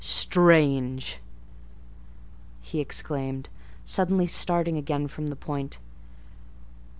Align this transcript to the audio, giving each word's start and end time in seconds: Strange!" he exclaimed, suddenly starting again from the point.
Strange!" 0.03 1.19
he 2.59 2.79
exclaimed, 2.79 3.49
suddenly 3.85 4.25
starting 4.25 4.75
again 4.75 5.07
from 5.07 5.27
the 5.27 5.35
point. 5.35 5.77